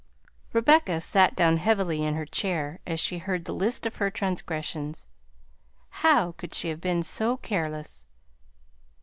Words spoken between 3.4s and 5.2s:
the list of her transgressions.